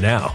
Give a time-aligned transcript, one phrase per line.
[0.00, 0.34] now.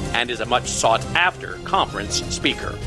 [0.13, 2.77] and is a much sought after conference speaker.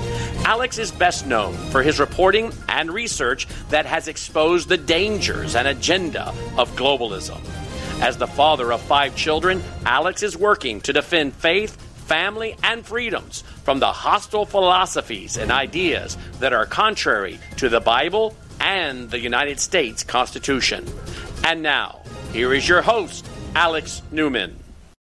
[0.44, 5.67] Alex is best known for his reporting and research that has exposed the dangers and
[5.69, 7.41] agenda of globalism.
[8.00, 11.76] As the father of five children, Alex is working to defend faith,
[12.06, 18.37] family, and freedoms from the hostile philosophies and ideas that are contrary to the Bible
[18.61, 20.87] and the United States Constitution.
[21.44, 22.00] And now,
[22.32, 24.56] here is your host, Alex Newman.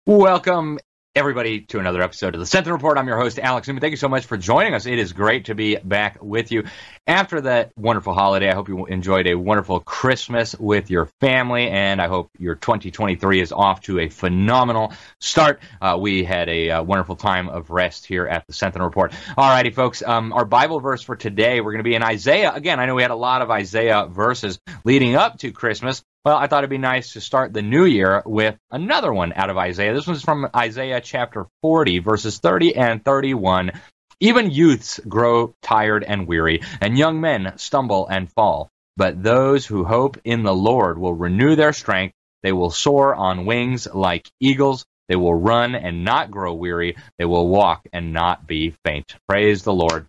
[0.06, 0.80] Welcome,
[1.14, 2.98] everybody, to another episode of the Sentinel Report.
[2.98, 3.82] I'm your host, Alex Newman.
[3.82, 4.86] Thank you so much for joining us.
[4.86, 6.64] It is great to be back with you.
[7.06, 12.02] After that wonderful holiday, I hope you enjoyed a wonderful Christmas with your family, and
[12.02, 15.60] I hope your 2023 is off to a phenomenal start.
[15.82, 19.12] Uh, we had a uh, wonderful time of rest here at the Sentinel Report.
[19.36, 22.54] All righty, folks, um, our Bible verse for today, we're going to be in Isaiah.
[22.54, 26.06] Again, I know we had a lot of Isaiah verses leading up to Christmas.
[26.24, 29.50] Well, I thought it'd be nice to start the new year with another one out
[29.50, 29.96] of Isaiah.
[29.96, 33.72] This one's from Isaiah chapter 40, verses 30 and 31.
[34.20, 38.70] Even youths grow tired and weary, and young men stumble and fall.
[38.98, 42.14] But those who hope in the Lord will renew their strength.
[42.44, 44.86] They will soar on wings like eagles.
[45.10, 46.98] They will run and not grow weary.
[47.18, 49.16] They will walk and not be faint.
[49.28, 50.06] Praise the Lord.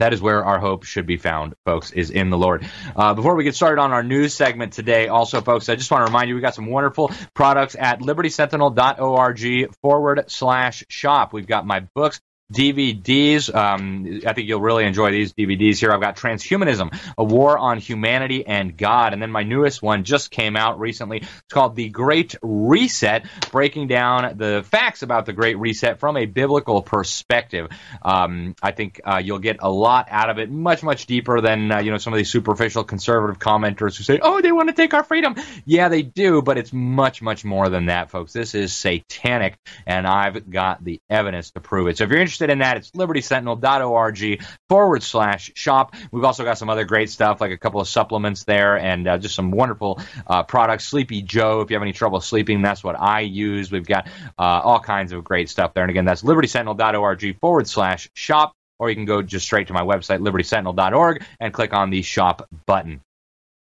[0.00, 2.66] That is where our hope should be found, folks, is in the Lord.
[2.96, 6.06] Uh, before we get started on our news segment today, also, folks, I just want
[6.06, 11.34] to remind you we got some wonderful products at libertysentinel.org forward slash shop.
[11.34, 12.18] We've got my books,
[12.52, 13.54] DVDs.
[13.54, 15.92] Um, I think you'll really enjoy these DVDs here.
[15.92, 19.12] I've got Transhumanism, A War on Humanity and God.
[19.12, 21.18] And then my newest one just came out recently.
[21.18, 26.26] It's called The Great Reset, breaking down the facts about the Great Reset from a
[26.26, 27.68] biblical perspective.
[28.02, 31.70] Um, I think uh, you'll get a lot out of it, much, much deeper than,
[31.70, 34.74] uh, you know, some of these superficial conservative commenters who say, oh, they want to
[34.74, 35.34] take our freedom.
[35.64, 38.32] Yeah, they do, but it's much, much more than that, folks.
[38.32, 39.56] This is satanic,
[39.86, 41.98] and I've got the evidence to prove it.
[41.98, 45.94] So if you're interested, interested in that, it's libertysentinel.org forward slash shop.
[46.10, 49.18] We've also got some other great stuff, like a couple of supplements there and uh,
[49.18, 50.86] just some wonderful uh, products.
[50.86, 53.70] Sleepy Joe, if you have any trouble sleeping, that's what I use.
[53.70, 54.06] We've got
[54.38, 55.84] uh, all kinds of great stuff there.
[55.84, 59.82] And again, that's libertysentinel.org forward slash shop, or you can go just straight to my
[59.82, 63.00] website, libertysentinel.org, and click on the shop button.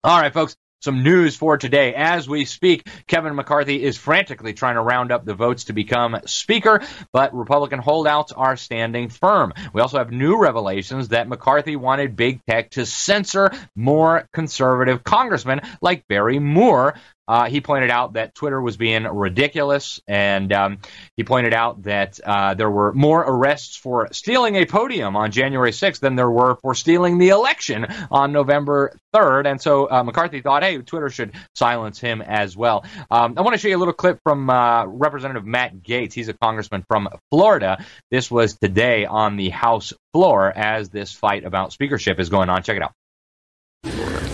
[0.02, 1.94] All right, folks some news for today.
[1.94, 6.18] As we speak, Kevin McCarthy is frantically trying to round up the votes to become
[6.26, 9.54] Speaker, but Republican holdouts are standing firm.
[9.72, 15.62] We also have new revelations that McCarthy wanted big tech to censor more conservative congressmen
[15.80, 16.94] like Barry Moore,
[17.26, 20.78] uh, he pointed out that Twitter was being ridiculous, and um,
[21.16, 25.70] he pointed out that uh, there were more arrests for stealing a podium on January
[25.70, 29.46] 6th than there were for stealing the election on November 3rd.
[29.46, 32.84] And so uh, McCarthy thought, hey, Twitter should silence him as well.
[33.10, 36.12] Um, I want to show you a little clip from uh, Representative Matt Gaetz.
[36.12, 37.84] He's a congressman from Florida.
[38.10, 42.62] This was today on the House floor as this fight about speakership is going on.
[42.62, 42.92] Check it out.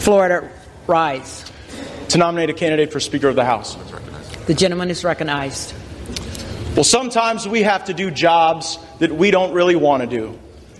[0.00, 0.50] Florida,
[0.87, 1.50] rise
[2.11, 3.76] to nominate a candidate for Speaker of the House.
[4.47, 5.75] The gentleman is recognized.
[6.75, 10.38] Well, sometimes we have to do jobs that we don't really want to do.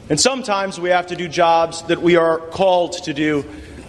[0.09, 3.45] And sometimes we have to do jobs that we are called to do.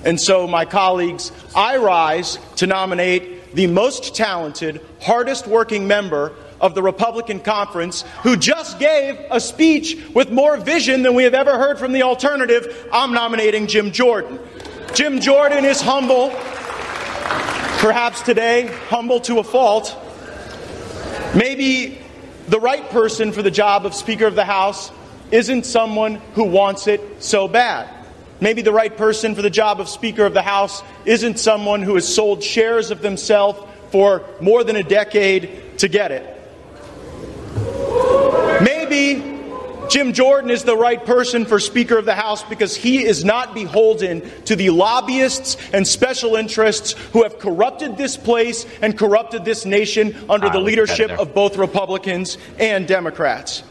[0.05, 6.75] And so, my colleagues, I rise to nominate the most talented, hardest working member of
[6.75, 11.57] the Republican conference who just gave a speech with more vision than we have ever
[11.57, 12.87] heard from the alternative.
[12.93, 14.39] I'm nominating Jim Jordan.
[14.93, 16.29] Jim Jordan is humble.
[17.79, 19.97] Perhaps today, humble to a fault,
[21.35, 21.97] maybe
[22.47, 24.91] the right person for the job of Speaker of the House
[25.31, 27.89] isn't someone who wants it so bad.
[28.39, 31.95] Maybe the right person for the job of Speaker of the House isn't someone who
[31.95, 33.59] has sold shares of themselves
[33.91, 36.37] for more than a decade to get it.
[38.61, 39.30] Maybe
[39.91, 43.53] Jim Jordan is the right person for Speaker of the House because he is not
[43.53, 49.65] beholden to the lobbyists and special interests who have corrupted this place and corrupted this
[49.65, 53.63] nation under the leadership of both Republicans and Democrats.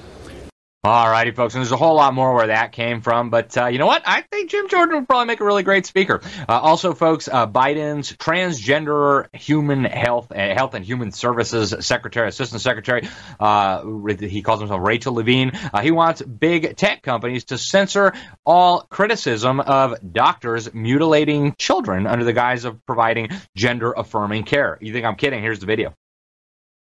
[0.82, 3.66] All righty, folks, and there's a whole lot more where that came from, but uh,
[3.66, 4.02] you know what?
[4.06, 6.22] I think Jim Jordan would probably make a really great speaker.
[6.48, 12.62] Uh, also, folks, uh, Biden's transgender human health, uh, health and human services secretary, assistant
[12.62, 13.06] secretary,
[13.38, 13.84] uh,
[14.20, 15.52] he calls himself Rachel Levine.
[15.70, 18.14] Uh, he wants big tech companies to censor
[18.46, 24.78] all criticism of doctors mutilating children under the guise of providing gender affirming care.
[24.80, 25.42] You think I'm kidding?
[25.42, 25.92] Here's the video.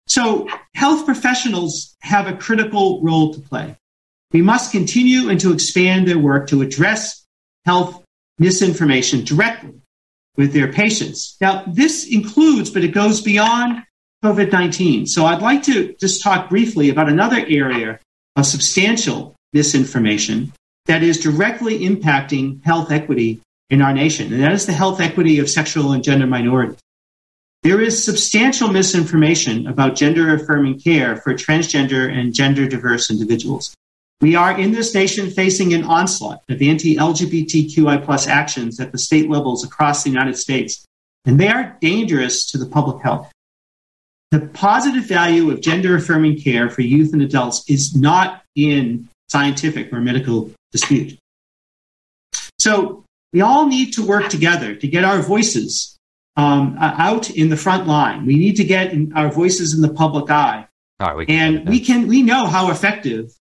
[0.06, 3.76] So, health professionals have a critical role to play.
[4.32, 7.24] We must continue and to expand their work to address
[7.64, 8.02] health
[8.38, 9.74] misinformation directly
[10.36, 11.36] with their patients.
[11.40, 13.82] Now, this includes, but it goes beyond
[14.24, 15.06] COVID 19.
[15.06, 17.98] So I'd like to just talk briefly about another area
[18.36, 20.52] of substantial misinformation
[20.86, 25.38] that is directly impacting health equity in our nation, and that is the health equity
[25.38, 26.78] of sexual and gender minorities.
[27.62, 33.74] There is substantial misinformation about gender affirming care for transgender and gender diverse individuals.
[34.22, 38.98] We are in this nation facing an onslaught of anti LGBTQI plus actions at the
[38.98, 40.86] state levels across the United States,
[41.24, 43.32] and they are dangerous to the public health.
[44.30, 49.92] The positive value of gender affirming care for youth and adults is not in scientific
[49.92, 51.18] or medical dispute.
[52.60, 55.98] So we all need to work together to get our voices
[56.36, 58.24] um, out in the front line.
[58.24, 60.68] We need to get our voices in the public eye.
[61.16, 63.32] we and we can we know how effective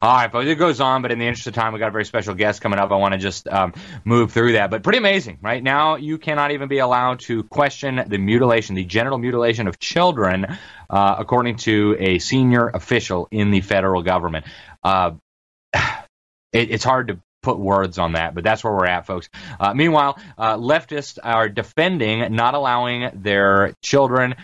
[0.00, 1.90] all right, folks, it goes on, but in the interest of time, we got a
[1.90, 2.92] very special guest coming up.
[2.92, 3.72] I want to just um,
[4.04, 4.70] move through that.
[4.70, 5.60] But pretty amazing, right?
[5.60, 10.46] Now, you cannot even be allowed to question the mutilation, the genital mutilation of children,
[10.88, 14.46] uh, according to a senior official in the federal government.
[14.84, 15.12] Uh,
[15.74, 19.28] it, it's hard to put words on that, but that's where we're at, folks.
[19.58, 24.36] Uh, meanwhile, uh, leftists are defending not allowing their children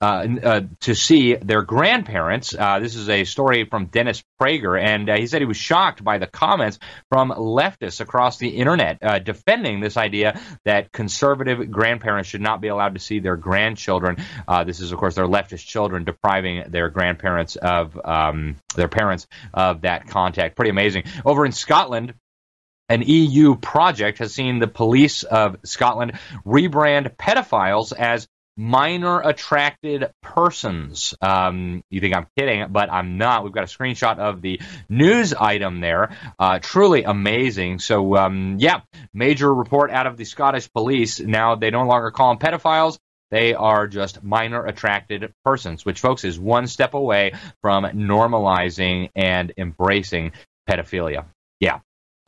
[0.00, 2.54] uh, uh, to see their grandparents.
[2.58, 6.02] Uh, this is a story from Dennis Prager, and uh, he said he was shocked
[6.02, 6.78] by the comments
[7.10, 12.68] from leftists across the internet uh, defending this idea that conservative grandparents should not be
[12.68, 14.16] allowed to see their grandchildren.
[14.48, 19.26] Uh, this is, of course, their leftist children depriving their grandparents of um, their parents
[19.52, 20.56] of that contact.
[20.56, 21.04] Pretty amazing.
[21.26, 22.14] Over in Scotland,
[22.88, 28.26] an EU project has seen the police of Scotland rebrand pedophiles as
[28.60, 31.14] minor attracted persons.
[31.22, 33.42] Um, you think I'm kidding, but I'm not.
[33.42, 36.14] We've got a screenshot of the news item there.
[36.38, 37.78] Uh, truly amazing.
[37.78, 38.80] So, um, yeah,
[39.14, 41.20] major report out of the Scottish police.
[41.20, 42.98] Now they no longer call them pedophiles.
[43.30, 49.52] They are just minor attracted persons, which, folks, is one step away from normalizing and
[49.56, 50.32] embracing
[50.68, 51.24] pedophilia.
[51.60, 51.78] Yeah,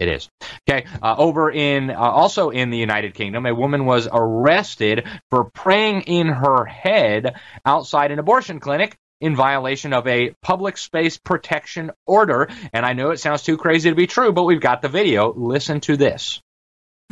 [0.02, 0.28] it is.
[0.68, 0.86] Okay.
[1.02, 6.02] Uh, over in, uh, also in the United Kingdom, a woman was arrested for praying
[6.02, 12.48] in her head outside an abortion clinic in violation of a public space protection order.
[12.72, 15.32] And I know it sounds too crazy to be true, but we've got the video.
[15.32, 16.40] Listen to this.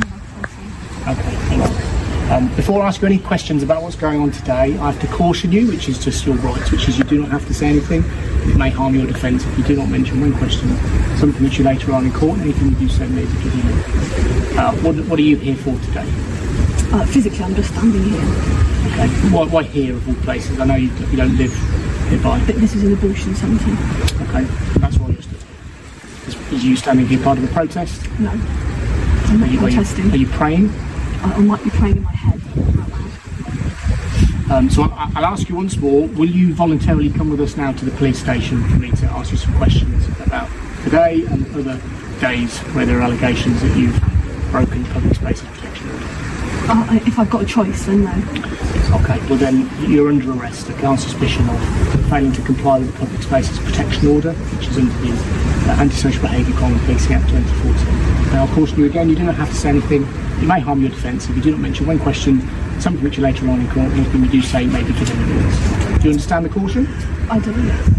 [0.02, 1.49] Okay.
[2.30, 5.08] Um, before I ask you any questions about what's going on today, I have to
[5.08, 7.66] caution you, which is just your rights, which is you do not have to say
[7.68, 8.04] anything.
[8.48, 10.68] It may harm your defence if you do not mention one question,
[11.16, 13.60] something which you later on in court, anything that you do so may be given
[14.60, 16.06] uh, what, what are you here for today?
[16.92, 18.20] Uh, physically, I'm just standing here.
[18.20, 19.08] Okay.
[19.34, 20.60] Why, why here of all places?
[20.60, 21.52] I know you, you don't live
[22.10, 22.40] nearby.
[22.46, 23.70] But this is an abortion centre.
[24.22, 24.44] Okay,
[24.78, 25.38] that's why you're stood.
[26.28, 28.08] Is, is you standing here part of the protest?
[28.20, 28.30] No.
[28.30, 30.04] I'm not are you, protesting.
[30.12, 30.89] Are you, are you praying?
[31.22, 32.40] I, I might be praying in my head
[34.50, 37.70] um, so I, I'll ask you once more, will you voluntarily come with us now
[37.70, 40.50] to the police station for me to ask you some questions about
[40.82, 41.80] today and other
[42.20, 43.96] days where there are allegations that you've
[44.50, 46.06] broken public spaces protection order?
[46.68, 48.10] Uh, if I've got a choice, then no.
[49.00, 52.98] Okay, well then you're under arrest okay, on suspicion of failing to comply with the
[52.98, 55.12] Public Spaces Protection Order, which is under the
[55.68, 58.32] Antisocial Behaviour Crime Policing Act 2014.
[58.32, 60.02] Now, of course, you again, you do not have to say anything.
[60.02, 62.40] It may harm your defence if you do not mention one question,
[62.80, 65.98] something which you later on in court, anything you do say may be given evidence.
[65.98, 66.86] Do you understand the caution?
[67.30, 67.90] I do, yes.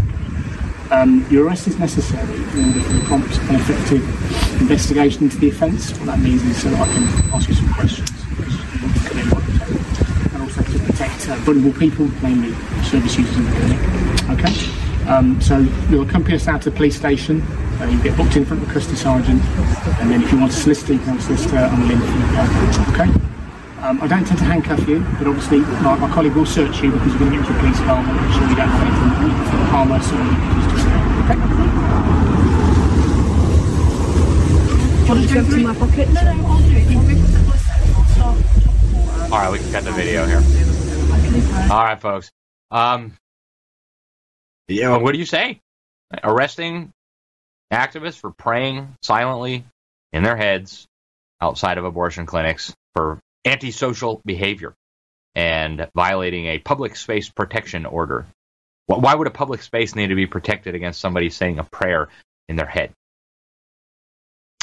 [0.90, 5.48] Um, your arrest is necessary in order for a prompt and effective investigation into the
[5.48, 5.90] offence.
[5.98, 8.10] What that means is so that I can ask you some questions
[10.32, 12.52] and also to protect uh, vulnerable people, mainly
[12.84, 14.30] service users in the clinic.
[14.30, 14.81] Okay?
[15.08, 15.58] Um, so
[15.90, 17.42] you'll accompany us out to the police station.
[17.80, 19.42] Uh, you get booked in front of a custody sergeant,
[20.00, 22.02] and then if you want to solicitor, you can solicitor on the link
[22.94, 23.10] Okay?
[23.82, 26.92] Um, I don't tend to handcuff you, but obviously my, my colleague will search you
[26.92, 28.82] because we're going to get into a police car and make sure you don't have
[28.86, 30.88] anything that harm us or you can use to
[31.26, 31.66] Technically.
[35.02, 36.08] Do you want to empty my pocket?
[36.10, 36.90] No, no, I'll do it.
[36.90, 37.96] You want me to put myself?
[37.98, 39.32] I'll start.
[39.32, 40.42] All right, we can cut the video here.
[41.72, 42.30] All right, folks.
[42.70, 43.14] Um,
[44.68, 45.60] you know, what do you say?
[46.22, 46.92] Arresting
[47.72, 49.64] activists for praying silently
[50.12, 50.86] in their heads
[51.40, 54.74] outside of abortion clinics for antisocial behavior
[55.34, 58.26] and violating a public space protection order.
[58.86, 62.08] Why would a public space need to be protected against somebody saying a prayer
[62.48, 62.92] in their head?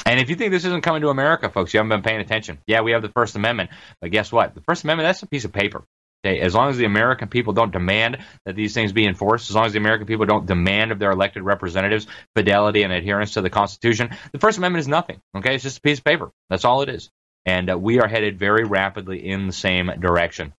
[0.05, 2.59] And if you think this isn't coming to America, folks, you haven't been paying attention.
[2.67, 4.55] Yeah, we have the First Amendment, but guess what?
[4.55, 5.83] The First Amendment, that's a piece of paper.
[6.23, 9.65] As long as the American people don't demand that these things be enforced, as long
[9.65, 13.49] as the American people don't demand of their elected representatives fidelity and adherence to the
[13.49, 15.21] Constitution, the First Amendment is nothing.
[15.37, 16.31] Okay, it's just a piece of paper.
[16.49, 17.09] That's all it is.
[17.45, 20.53] And uh, we are headed very rapidly in the same direction.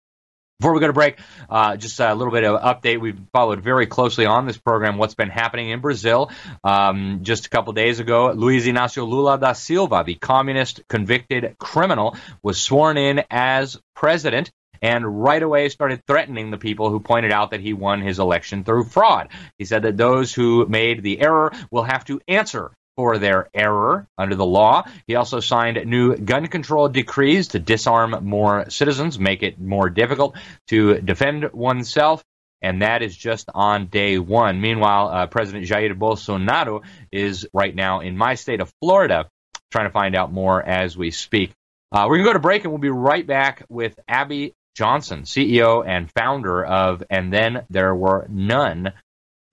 [0.59, 1.17] Before we go to break,
[1.49, 2.99] uh, just a little bit of update.
[2.99, 6.29] We've followed very closely on this program what's been happening in Brazil.
[6.63, 12.15] Um, just a couple days ago, Luiz Inácio Lula da Silva, the communist convicted criminal,
[12.43, 14.51] was sworn in as president
[14.81, 18.63] and right away started threatening the people who pointed out that he won his election
[18.63, 19.29] through fraud.
[19.57, 24.07] He said that those who made the error will have to answer for their error
[24.17, 24.83] under the law.
[25.07, 30.35] He also signed new gun control decrees to disarm more citizens, make it more difficult
[30.67, 32.23] to defend oneself.
[32.61, 34.61] And that is just on day one.
[34.61, 39.27] Meanwhile, uh, President Jair Bolsonaro is right now in my state of Florida
[39.71, 41.53] trying to find out more as we speak.
[41.91, 45.23] Uh, we're going to go to break and we'll be right back with Abby Johnson,
[45.23, 48.93] CEO and founder of And Then There Were None.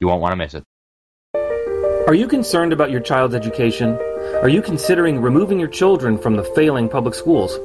[0.00, 0.64] You won't want to miss it.
[2.06, 3.98] Are you concerned about your child's education?
[4.42, 7.58] Are you considering removing your children from the failing public schools?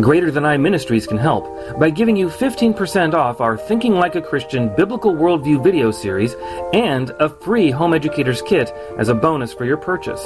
[0.00, 4.22] Greater Than I Ministries can help by giving you 15% off our Thinking Like a
[4.22, 6.34] Christian Biblical Worldview video series
[6.72, 10.22] and a free Home Educator's Kit as a bonus for your purchase.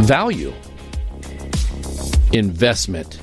[0.00, 0.52] Value.
[2.32, 3.20] Investment.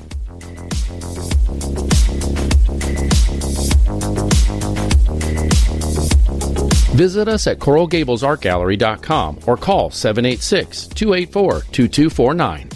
[6.94, 12.68] Visit us at coralgablesartgallery.com or call 786 284 2249.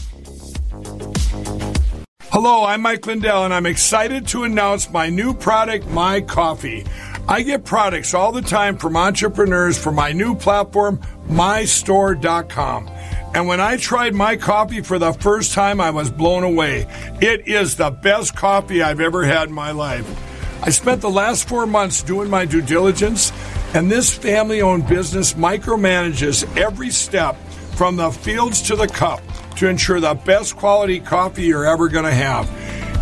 [2.31, 6.85] Hello, I'm Mike Lindell, and I'm excited to announce my new product, My Coffee.
[7.29, 12.91] I get products all the time from entrepreneurs for my new platform, mystore.com.
[13.35, 16.87] And when I tried my coffee for the first time, I was blown away.
[17.21, 20.07] It is the best coffee I've ever had in my life.
[20.63, 23.31] I spent the last four months doing my due diligence,
[23.75, 27.37] and this family owned business micromanages every step
[27.77, 29.21] from the fields to the cup
[29.57, 32.49] to ensure the best quality coffee you're ever going to have.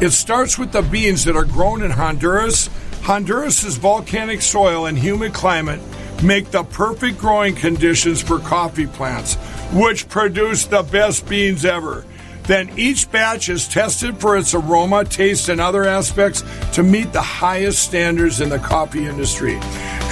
[0.03, 2.69] It starts with the beans that are grown in Honduras.
[3.03, 5.81] Honduras's volcanic soil and humid climate
[6.23, 9.37] make the perfect growing conditions for coffee plants,
[9.73, 12.05] which produce the best beans ever.
[12.45, 17.23] Then each batch is tested for its aroma, taste, and other aspects to meet the
[17.23, 19.59] highest standards in the coffee industry.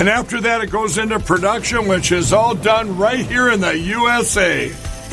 [0.01, 3.79] And after that, it goes into production, which is all done right here in the
[3.79, 4.73] USA.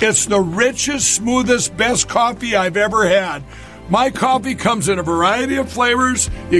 [0.00, 3.42] It's the richest, smoothest, best coffee I've ever had.
[3.88, 6.30] My coffee comes in a variety of flavors.
[6.50, 6.59] You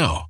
[0.00, 0.29] now.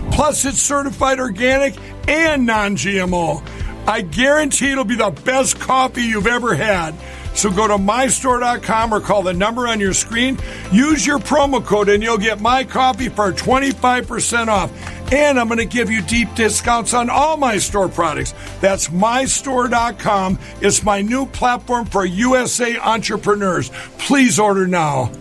[0.11, 1.75] plus it's certified organic
[2.07, 3.41] and non GMO.
[3.87, 6.93] I guarantee it'll be the best coffee you've ever had.
[7.33, 10.37] So go to mystore.com or call the number on your screen.
[10.71, 14.71] Use your promo code and you'll get my coffee for 25% off.
[15.13, 18.33] And I'm going to give you deep discounts on all my store products.
[18.59, 20.39] That's mystore.com.
[20.61, 23.71] It's my new platform for USA entrepreneurs.
[23.97, 25.11] Please order now.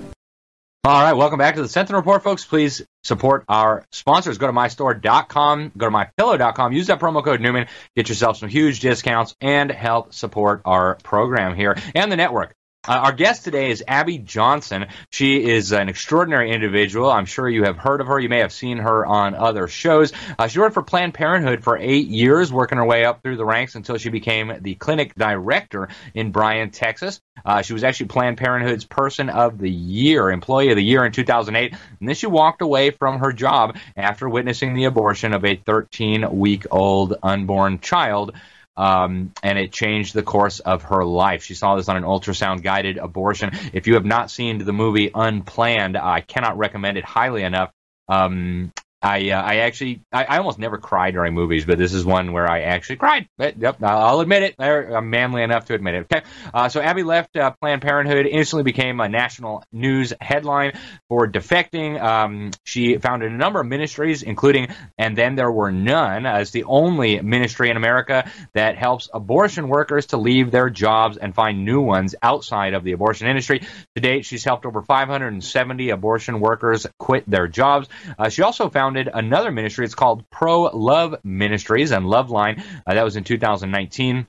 [0.83, 2.47] All right, welcome back to the Sentinel Report, folks.
[2.47, 4.39] Please support our sponsors.
[4.39, 8.81] Go to mystore.com, go to mypillow.com, use that promo code Newman, get yourself some huge
[8.81, 12.55] discounts, and help support our program here and the network.
[12.89, 14.87] Uh, our guest today is Abby Johnson.
[15.11, 17.11] She is an extraordinary individual.
[17.11, 18.19] I'm sure you have heard of her.
[18.19, 20.15] You may have seen her on other shows.
[20.39, 23.45] Uh, she worked for Planned Parenthood for eight years, working her way up through the
[23.45, 27.21] ranks until she became the clinic director in Bryan, Texas.
[27.45, 31.13] Uh, she was actually Planned Parenthood's Person of the Year, Employee of the Year in
[31.13, 31.75] 2008.
[32.01, 36.39] And then she walked away from her job after witnessing the abortion of a 13
[36.39, 38.33] week old unborn child
[38.81, 41.43] um, and it changed the course of her life.
[41.43, 43.51] She saw this on an ultrasound guided abortion.
[43.75, 47.73] If you have not seen the movie Unplanned, I cannot recommend it highly enough.
[48.09, 52.05] Um, I uh, I actually I, I, almost never cry during movies, but this is
[52.05, 53.29] one where I actually cried.
[53.39, 54.55] But, yep, I'll admit it.
[54.59, 56.07] I'm manly enough to admit it.
[56.13, 61.27] Okay, uh, so Abby left uh, Planned Parenthood, instantly became a national news headline for
[61.27, 62.01] defecting.
[62.01, 66.65] Um, she founded a number of ministries, including and then there were none, as the
[66.65, 71.81] only ministry in America that helps abortion workers to leave their jobs and find new
[71.81, 73.61] ones outside of the abortion industry.
[73.95, 77.89] To date, she's helped over 570 abortion workers quit their jobs.
[78.19, 79.85] Uh, she also found founded another ministry.
[79.85, 82.61] It's called Pro Love Ministries and Loveline.
[82.85, 84.27] Uh, that was in 2019.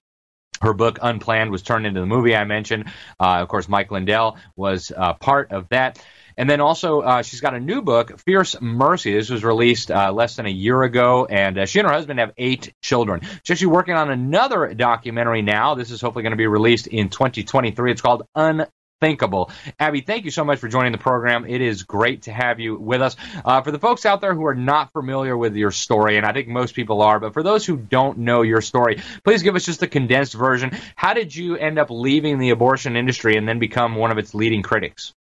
[0.62, 2.86] Her book Unplanned was turned into the movie I mentioned.
[3.20, 6.00] Uh, of course, Mike Lindell was uh, part of that.
[6.38, 9.16] And then also, uh, she's got a new book, Fierce Mercy.
[9.16, 12.20] This was released uh, less than a year ago, and uh, she and her husband
[12.20, 13.22] have eight children.
[13.44, 15.74] She's actually working on another documentary now.
[15.74, 17.92] This is hopefully going to be released in 2023.
[17.92, 18.68] It's called Un
[19.02, 19.52] thinkable.
[19.80, 21.46] Abby, thank you so much for joining the program.
[21.46, 23.18] It is great to have you with us.
[23.44, 26.32] Uh, for the folks out there who are not familiar with your story, and I
[26.32, 29.66] think most people are, but for those who don't know your story, please give us
[29.66, 30.72] just a condensed version.
[30.96, 34.34] How did you end up leaving the abortion industry and then become one of its
[34.34, 35.14] leading critics?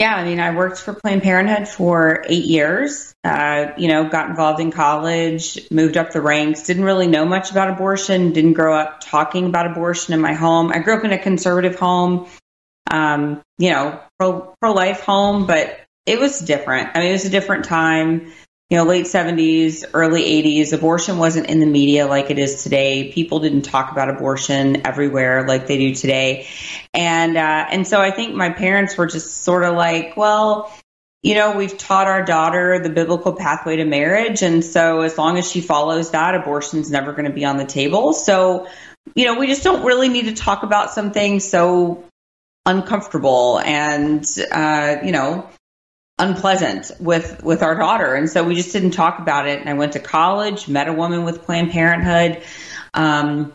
[0.00, 3.14] Yeah, I mean, I worked for Planned Parenthood for eight years.
[3.22, 7.50] Uh, you know, got involved in college, moved up the ranks, didn't really know much
[7.50, 10.72] about abortion, didn't grow up talking about abortion in my home.
[10.72, 12.28] I grew up in a conservative home,
[12.90, 16.88] um, you know, pro pro life home, but it was different.
[16.94, 18.32] I mean, it was a different time
[18.70, 23.10] you know, late 70s, early 80s, abortion wasn't in the media like it is today.
[23.12, 26.46] People didn't talk about abortion everywhere like they do today.
[26.94, 30.72] And, uh, and so I think my parents were just sort of like, well,
[31.20, 34.42] you know, we've taught our daughter the biblical pathway to marriage.
[34.42, 37.66] And so as long as she follows that, abortion's never going to be on the
[37.66, 38.12] table.
[38.12, 38.68] So,
[39.16, 42.04] you know, we just don't really need to talk about something so
[42.64, 45.50] uncomfortable and, uh, you know,
[46.20, 48.14] unpleasant with with our daughter.
[48.14, 49.60] And so we just didn't talk about it.
[49.60, 52.42] And i went to college met a woman with planned parenthood.
[52.94, 53.52] Um,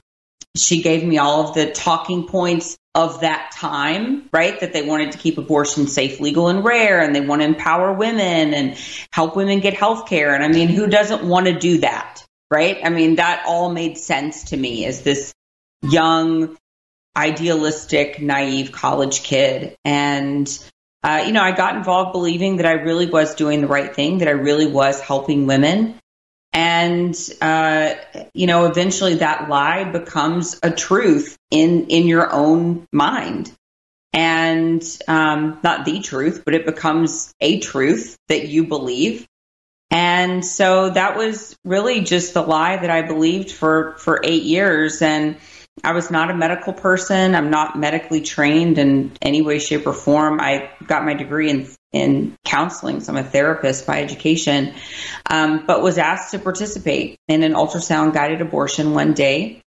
[0.56, 5.12] she gave me all of the talking points of that time right that they wanted
[5.12, 8.78] to keep abortion safe legal and rare and they want to empower women and
[9.12, 12.80] help women get health care and i mean who doesn't want to do that right?
[12.84, 15.34] I mean that all made sense to me as this
[15.82, 16.58] young
[17.16, 19.76] idealistic naive college kid.
[19.84, 20.48] And
[21.06, 24.18] uh, you know, I got involved believing that I really was doing the right thing,
[24.18, 26.00] that I really was helping women.
[26.52, 27.94] And, uh,
[28.34, 33.52] you know, eventually that lie becomes a truth in, in your own mind.
[34.14, 39.28] And um, not the truth, but it becomes a truth that you believe.
[39.92, 45.04] And so that was really just the lie that I believed for, for eight years.
[45.04, 45.38] And,
[45.84, 47.36] I was not a medical person.
[47.36, 50.40] I'm not medically trained in any way, shape, or form.
[50.40, 54.74] I got my degree in in counseling, so I'm a therapist by education,
[55.30, 59.62] um, but was asked to participate in an ultrasound guided abortion one day,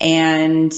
[0.00, 0.72] and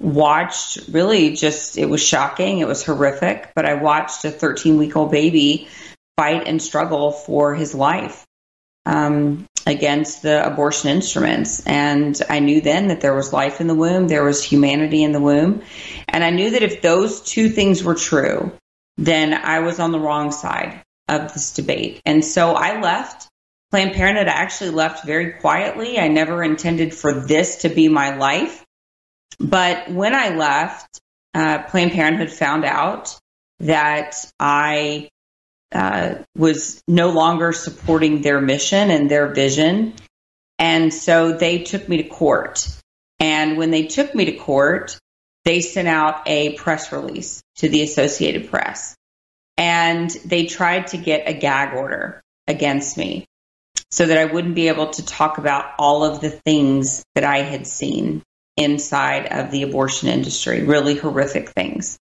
[0.00, 2.58] watched really just it was shocking.
[2.58, 5.68] It was horrific, but I watched a 13 week old baby
[6.16, 8.26] fight and struggle for his life.
[8.86, 11.64] Um, against the abortion instruments.
[11.66, 15.12] And I knew then that there was life in the womb, there was humanity in
[15.12, 15.62] the womb.
[16.08, 18.52] And I knew that if those two things were true,
[18.96, 22.00] then I was on the wrong side of this debate.
[22.04, 23.28] And so I left.
[23.70, 25.98] Planned Parenthood I actually left very quietly.
[25.98, 28.64] I never intended for this to be my life.
[29.38, 31.00] But when I left,
[31.34, 33.18] uh, Planned Parenthood found out
[33.60, 35.08] that I
[35.72, 39.94] uh, was no longer supporting their mission and their vision.
[40.58, 42.68] And so they took me to court.
[43.18, 44.98] And when they took me to court,
[45.44, 48.94] they sent out a press release to the Associated Press.
[49.56, 53.26] And they tried to get a gag order against me
[53.90, 57.38] so that I wouldn't be able to talk about all of the things that I
[57.38, 58.22] had seen
[58.56, 61.98] inside of the abortion industry, really horrific things.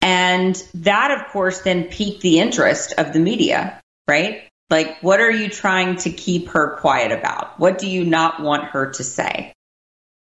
[0.00, 4.48] And that, of course, then piqued the interest of the media, right?
[4.68, 7.58] Like, what are you trying to keep her quiet about?
[7.58, 9.52] What do you not want her to say?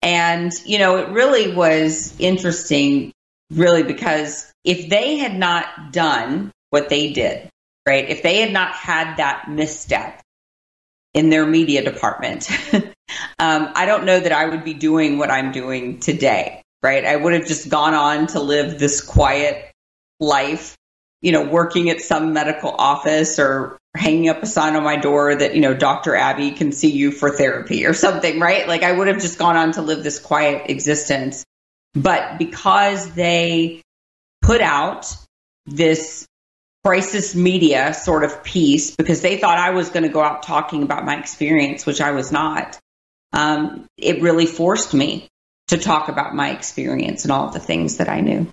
[0.01, 3.11] And, you know, it really was interesting,
[3.49, 7.49] really, because if they had not done what they did,
[7.87, 8.07] right?
[8.09, 10.21] If they had not had that misstep
[11.13, 12.91] in their media department, um,
[13.73, 17.03] I don't know that I would be doing what I'm doing today right?
[17.05, 19.71] I would have just gone on to live this quiet
[20.19, 20.75] life,
[21.21, 25.35] you know, working at some medical office or hanging up a sign on my door
[25.35, 26.15] that, you know, Dr.
[26.15, 28.67] Abby can see you for therapy or something, right?
[28.67, 31.45] Like I would have just gone on to live this quiet existence.
[31.93, 33.81] But because they
[34.41, 35.15] put out
[35.65, 36.27] this
[36.83, 40.83] crisis media sort of piece because they thought I was going to go out talking
[40.83, 42.77] about my experience, which I was not.
[43.33, 45.27] Um, it really forced me
[45.67, 48.47] to talk about my experience and all the things that I knew.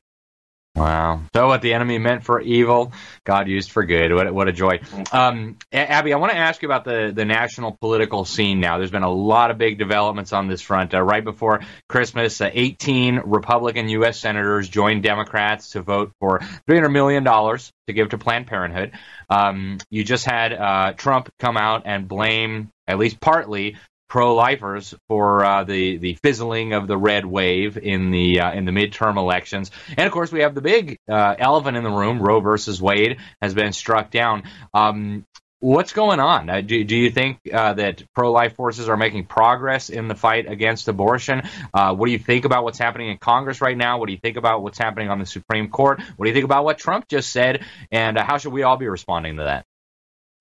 [0.75, 1.21] Wow.
[1.35, 2.93] So what the enemy meant for evil,
[3.25, 4.11] God used for good.
[4.15, 4.81] What, what a joy.
[5.13, 8.79] Um, Abby, I want to ask you about the, the national political scene now.
[8.79, 10.95] There's been a lot of big developments on this front.
[10.95, 14.19] Uh, right before Christmas, uh, 18 Republican U.S.
[14.19, 18.93] senators joined Democrats to vote for $300 million to give to Planned Parenthood.
[19.29, 23.77] Um, you just had uh, Trump come out and blame, at least partly,
[24.13, 28.71] pro-lifers for uh, the the fizzling of the red wave in the uh, in the
[28.71, 32.41] midterm elections, and of course we have the big uh, elephant in the room: Roe
[32.41, 34.43] versus Wade has been struck down.
[34.75, 35.25] Um,
[35.61, 36.51] what's going on?
[36.51, 40.47] Uh, do, do you think uh, that pro-life forces are making progress in the fight
[40.47, 41.49] against abortion?
[41.73, 43.97] Uh, what do you think about what's happening in Congress right now?
[43.97, 46.03] What do you think about what's happening on the Supreme Court?
[46.17, 47.65] What do you think about what Trump just said?
[47.91, 49.65] And how should we all be responding to that?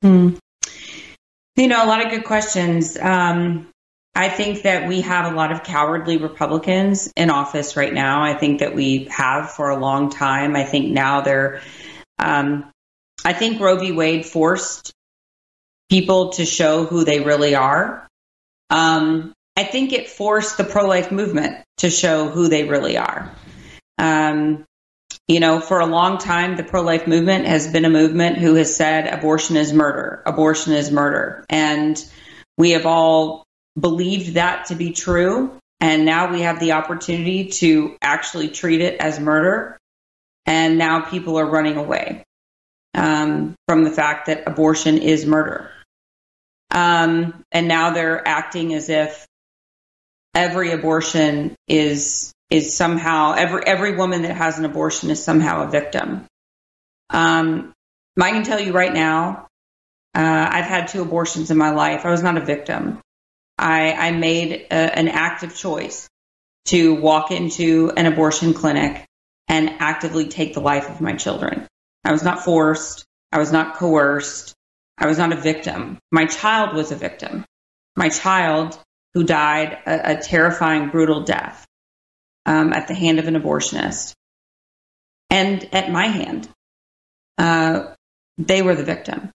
[0.01, 0.35] Hmm.
[1.55, 2.97] You know, a lot of good questions.
[2.97, 3.67] Um,
[4.15, 8.23] I think that we have a lot of cowardly Republicans in office right now.
[8.23, 10.55] I think that we have for a long time.
[10.55, 11.61] I think now they're,
[12.19, 12.71] um,
[13.23, 13.91] I think Roe v.
[13.91, 14.93] Wade forced
[15.89, 18.07] people to show who they really are.
[18.69, 23.31] Um, I think it forced the pro life movement to show who they really are.
[23.97, 24.65] Um,
[25.31, 28.55] you know, for a long time, the pro life movement has been a movement who
[28.55, 31.45] has said abortion is murder, abortion is murder.
[31.49, 31.97] And
[32.57, 33.45] we have all
[33.79, 35.57] believed that to be true.
[35.79, 39.77] And now we have the opportunity to actually treat it as murder.
[40.45, 42.25] And now people are running away
[42.93, 45.71] um, from the fact that abortion is murder.
[46.71, 49.25] Um, and now they're acting as if
[50.35, 55.71] every abortion is is somehow every every woman that has an abortion is somehow a
[55.71, 56.25] victim.
[57.09, 57.73] Um,
[58.21, 59.47] I can tell you right now,
[60.13, 62.05] uh, I've had two abortions in my life.
[62.05, 62.99] I was not a victim.
[63.57, 66.09] I, I made a, an active choice
[66.65, 69.05] to walk into an abortion clinic
[69.47, 71.67] and actively take the life of my children.
[72.03, 73.05] I was not forced.
[73.31, 74.53] I was not coerced.
[74.97, 75.99] I was not a victim.
[76.11, 77.45] My child was a victim.
[77.95, 78.77] My child
[79.13, 81.65] who died a, a terrifying, brutal death
[82.45, 84.13] um, at the hand of an abortionist
[85.29, 86.49] and at my hand.
[87.37, 87.93] Uh,
[88.37, 89.31] they were the victim.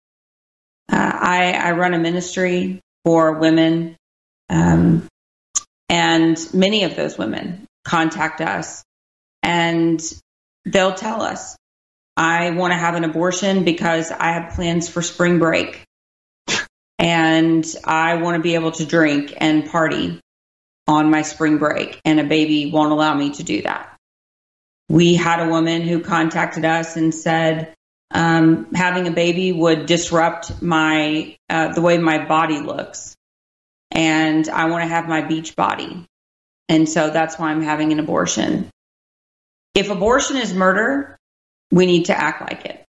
[0.90, 3.96] Uh, I, I, run a ministry for women,
[4.48, 5.06] um,
[5.88, 8.84] and many of those women contact us
[9.42, 10.00] and
[10.64, 11.56] they'll tell us,
[12.16, 15.84] I want to have an abortion because I have plans for spring break
[16.98, 20.20] and I want to be able to drink and party
[20.86, 23.96] on my spring break, and a baby won't allow me to do that.
[24.88, 27.74] We had a woman who contacted us and said
[28.12, 33.16] um, having a baby would disrupt my uh, the way my body looks,
[33.90, 36.06] and I want to have my beach body,
[36.68, 38.70] and so that's why I'm having an abortion.
[39.74, 41.18] If abortion is murder,
[41.70, 42.84] we need to act like it.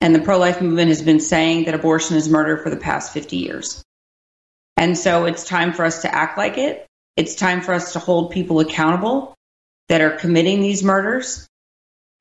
[0.00, 3.12] And the pro life movement has been saying that abortion is murder for the past
[3.12, 3.84] 50 years.
[4.76, 6.86] And so it's time for us to act like it.
[7.16, 9.34] It's time for us to hold people accountable
[9.88, 11.46] that are committing these murders.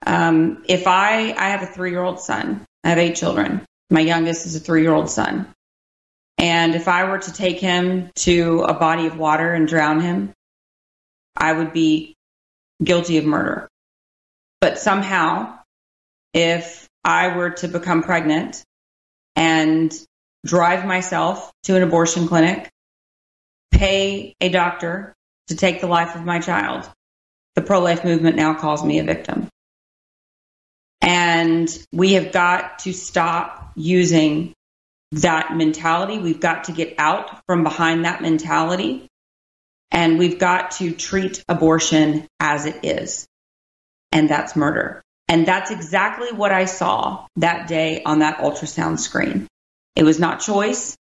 [0.06, 3.66] Um, if I, I have a three year old son, I have eight children.
[3.90, 5.54] My youngest is a three year old son.
[6.38, 10.34] And if I were to take him to a body of water and drown him,
[11.38, 12.16] I would be
[12.84, 13.68] guilty of murder.
[14.60, 15.60] But somehow,
[16.34, 18.64] if I were to become pregnant
[19.36, 19.94] and
[20.46, 22.70] drive myself to an abortion clinic
[23.72, 25.14] pay a doctor
[25.48, 26.90] to take the life of my child,
[27.56, 29.50] the pro life movement now calls me a victim.
[31.02, 34.54] And we have got to stop using
[35.14, 36.20] that mentality.
[36.20, 39.08] We've got to get out from behind that mentality.
[39.92, 43.28] And we've got to treat abortion as it is.
[44.12, 45.02] And that's murder.
[45.28, 49.48] And that's exactly what I saw that day on that ultrasound screen.
[49.96, 50.96] It was not choice.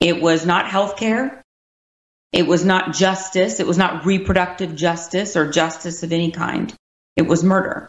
[0.00, 1.43] It was not health care.
[2.34, 3.60] It was not justice.
[3.60, 6.74] It was not reproductive justice or justice of any kind.
[7.14, 7.88] It was murder.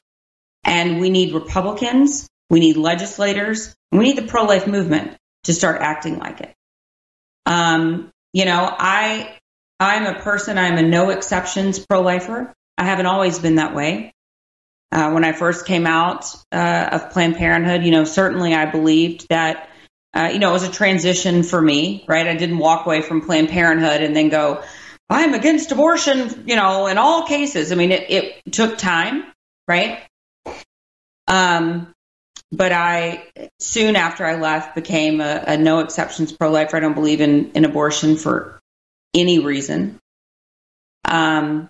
[0.64, 5.82] And we need Republicans, we need legislators, we need the pro life movement to start
[5.82, 6.54] acting like it.
[7.48, 9.36] Um, you know, I
[9.80, 12.54] I'm a person, I'm a no exceptions pro lifer.
[12.78, 14.14] I haven't always been that way.
[14.91, 19.26] Uh, when I first came out uh, of Planned Parenthood, you know, certainly I believed
[19.30, 19.70] that
[20.16, 22.26] uh, you know, it was a transition for me, right?
[22.26, 24.63] I didn't walk away from Planned Parenthood and then go,
[25.09, 27.72] I'm against abortion, you know, in all cases.
[27.72, 29.26] I mean, it, it took time,
[29.68, 29.99] right?
[31.28, 31.93] Um,
[32.51, 33.26] but I
[33.59, 36.78] soon after I left became a, a no exceptions pro lifer.
[36.78, 38.61] I don't believe in, in abortion for
[39.13, 39.99] any reason.
[41.03, 41.68] Um,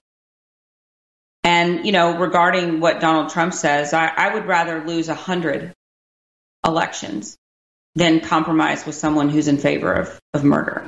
[1.43, 5.73] and you know, regarding what Donald Trump says, I, I would rather lose a hundred
[6.63, 7.37] elections
[7.95, 10.85] than compromise with someone who's in favor of, of murder.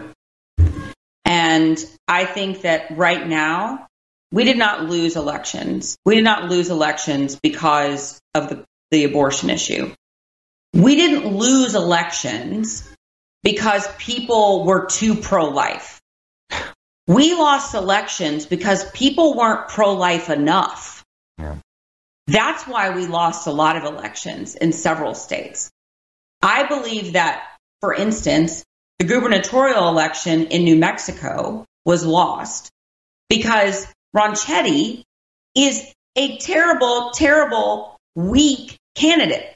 [1.26, 1.78] And
[2.08, 3.88] I think that right now,
[4.32, 5.98] we did not lose elections.
[6.06, 9.94] We did not lose elections because of the, the abortion issue.
[10.74, 12.88] We didn't lose elections
[13.44, 16.02] because people were too pro life.
[17.08, 21.06] We lost elections because people weren't pro life enough.
[21.38, 21.56] Yeah.
[22.28, 25.72] That's why we lost a lot of elections in several states.
[26.42, 27.44] I believe that,
[27.82, 28.64] for instance,
[29.00, 32.72] the gubernatorial election in New Mexico was lost
[33.30, 35.04] because Ronchetti
[35.56, 39.56] is a terrible, terrible, weak candidate.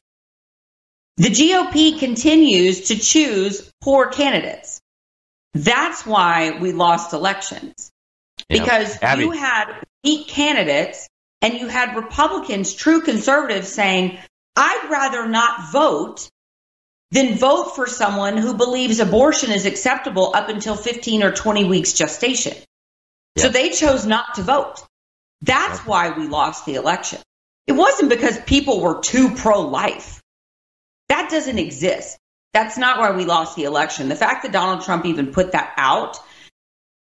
[1.18, 4.80] The GOP continues to choose poor candidates.
[5.54, 7.92] That's why we lost elections.
[8.50, 9.72] Because you had
[10.04, 11.08] weak candidates
[11.42, 14.18] and you had Republicans, true conservatives saying,
[14.56, 16.30] I'd rather not vote
[17.12, 21.94] than vote for someone who believes abortion is acceptable up until 15 or 20 weeks
[21.94, 22.54] gestation.
[23.38, 24.84] So they chose not to vote.
[25.42, 27.20] That's why we lost the election.
[27.68, 30.22] It wasn't because people were too pro life.
[31.10, 32.18] That doesn't exist.
[32.54, 34.10] That's not why we lost the election.
[34.10, 36.18] The fact that Donald Trump even put that out,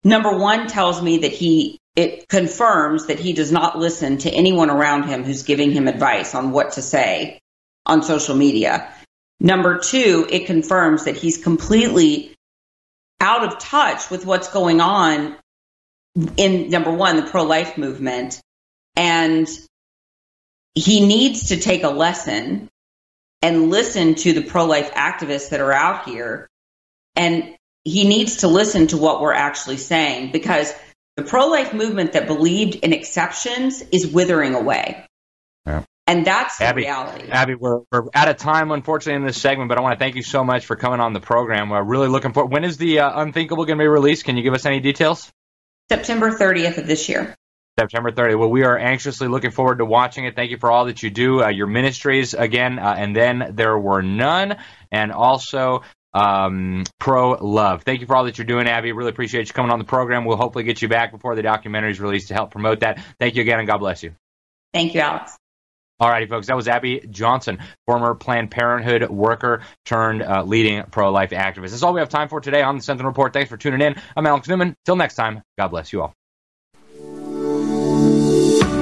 [0.03, 4.69] number one, tells me that he, it confirms that he does not listen to anyone
[4.69, 7.39] around him who's giving him advice on what to say
[7.85, 8.93] on social media.
[9.41, 12.35] Number two, it confirms that he's completely
[13.19, 15.35] out of touch with what's going on
[16.37, 18.39] in number one, the pro life movement.
[18.95, 19.47] And
[20.75, 22.69] he needs to take a lesson
[23.41, 26.47] and listen to the pro life activists that are out here.
[27.15, 30.71] And he needs to listen to what we're actually saying because
[31.17, 35.03] the pro life movement that believed in exceptions is withering away.
[35.65, 35.83] Yeah.
[36.11, 37.29] And that's the Abby, reality.
[37.29, 40.17] Abby, we're, we're out of time, unfortunately, in this segment, but I want to thank
[40.17, 41.69] you so much for coming on the program.
[41.69, 42.51] We're really looking forward.
[42.51, 44.25] When is the uh, Unthinkable going to be released?
[44.25, 45.31] Can you give us any details?
[45.89, 47.33] September 30th of this year.
[47.79, 48.39] September 30th.
[48.39, 50.35] Well, we are anxiously looking forward to watching it.
[50.35, 53.77] Thank you for all that you do, uh, your ministries again, uh, and then there
[53.77, 54.57] were none,
[54.91, 55.83] and also
[56.13, 57.83] um, pro love.
[57.83, 58.91] Thank you for all that you're doing, Abby.
[58.91, 60.25] Really appreciate you coming on the program.
[60.25, 63.01] We'll hopefully get you back before the documentary is released to help promote that.
[63.17, 64.13] Thank you again, and God bless you.
[64.73, 65.37] Thank you, Alex.
[66.01, 66.47] All righty, folks.
[66.47, 71.69] That was Abby Johnson, former Planned Parenthood worker turned uh, leading pro life activist.
[71.69, 73.33] That's all we have time for today on the Sentinel Report.
[73.33, 73.93] Thanks for tuning in.
[74.17, 74.75] I'm Alex Newman.
[74.83, 76.15] Till next time, God bless you all.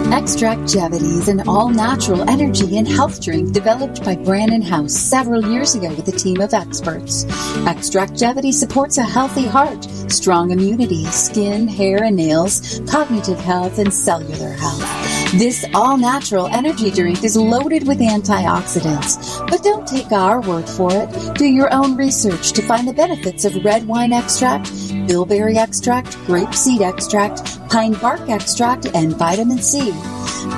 [0.10, 5.76] Extractgevity is an all natural energy and health drink developed by Brannon Howse several years
[5.76, 7.26] ago with a team of experts.
[7.66, 14.54] Extractgevity supports a healthy heart, strong immunity, skin, hair, and nails, cognitive health, and cellular
[14.54, 15.09] health.
[15.34, 19.48] This all natural energy drink is loaded with antioxidants.
[19.48, 21.36] But don't take our word for it.
[21.36, 24.72] Do your own research to find the benefits of red wine extract,
[25.08, 29.92] bilberry extract, grape seed extract, pine bark extract, and vitamin C.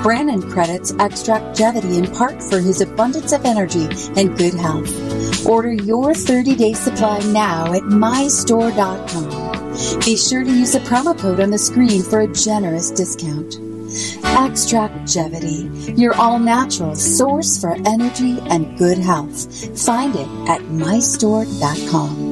[0.02, 5.46] Brannon credits Extractgevity in part for his abundance of energy and good health.
[5.46, 9.42] Order your 30 day supply now at mystore.com.
[10.00, 13.71] Be sure to use the promo code on the screen for a generous discount.
[14.34, 19.46] Extractgevity, your all natural source for energy and good health.
[19.78, 22.31] Find it at mystore.com.